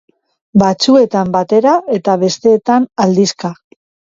[0.61, 3.57] Batzuetan batera eta besteetan aldizka.